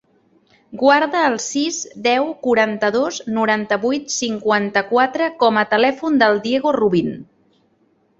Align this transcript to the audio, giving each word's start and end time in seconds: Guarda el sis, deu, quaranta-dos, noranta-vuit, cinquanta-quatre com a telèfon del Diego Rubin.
Guarda 0.83 1.19
el 1.31 1.35
sis, 1.47 1.75
deu, 2.07 2.23
quaranta-dos, 2.47 3.19
noranta-vuit, 3.35 4.07
cinquanta-quatre 4.13 5.29
com 5.45 5.61
a 5.63 5.65
telèfon 5.75 6.17
del 6.25 6.41
Diego 6.47 6.73
Rubin. 6.79 7.13